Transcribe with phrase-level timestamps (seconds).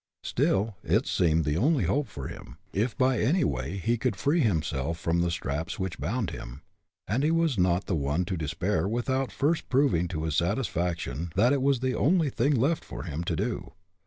[0.23, 4.39] Still, it seemed the only hope for him, if by any way he could free
[4.39, 6.63] himself of the straps which bound him,
[7.07, 11.53] and he was not the one to despair without first proving to his satisfaction that
[11.53, 13.73] it was the only thing left for him to do.